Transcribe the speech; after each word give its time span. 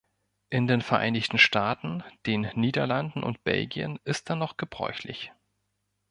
In 0.49 0.65
den 0.65 0.81
Vereinigten 0.81 1.37
Staaten, 1.37 2.03
den 2.25 2.49
Niederlanden 2.55 3.21
und 3.21 3.43
Belgien 3.43 3.99
ist 4.03 4.31
er 4.31 4.35
noch 4.35 4.57
gebräuchlich. 4.57 5.31